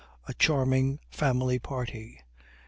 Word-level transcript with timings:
A 0.27 0.33
charming 0.33 0.97
family 1.11 1.59
party. 1.59 2.21